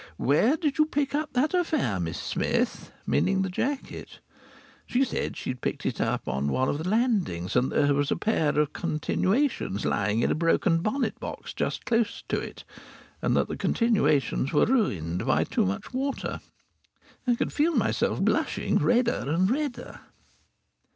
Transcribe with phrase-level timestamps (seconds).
[0.17, 4.17] Where did you pick up that affair, Miss Smith?" Meaning the jacket.
[4.87, 7.93] She said she had picked it up on one of the landings, and that there
[7.93, 12.63] was a pair of continuations lying in a broken bonnet box just close to it,
[13.21, 16.39] and that the continuations were ruined by too much water.
[17.27, 19.99] I could feel myself blushing redder and redder.